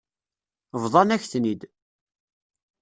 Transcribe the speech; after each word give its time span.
Bḍan-ak-ten-id. 0.81 1.61